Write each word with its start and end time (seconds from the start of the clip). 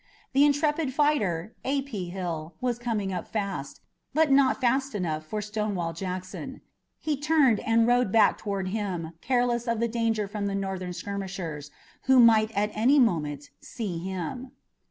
The 0.33 0.43
intrepid 0.45 0.95
fighter, 0.95 1.53
A. 1.63 1.83
P. 1.83 2.09
Hill, 2.09 2.55
was 2.59 2.79
coming 2.79 3.13
up 3.13 3.27
fast, 3.27 3.81
but 4.15 4.31
not 4.31 4.59
fast 4.59 4.95
enough 4.95 5.23
for 5.23 5.43
Stonewall 5.43 5.93
Jackson. 5.93 6.61
He 6.97 7.15
turned 7.15 7.59
and 7.59 7.85
rode 7.85 8.11
back 8.11 8.39
toward 8.39 8.69
him, 8.69 9.11
careless 9.21 9.67
of 9.67 9.79
the 9.79 9.87
danger 9.87 10.27
from 10.27 10.47
the 10.47 10.55
Northern 10.55 10.93
skirmishers, 10.93 11.69
who 12.05 12.19
might 12.19 12.49
at 12.57 12.71
any 12.73 12.97
moment 12.97 13.51
see 13.61 13.99
him. 13.99 14.53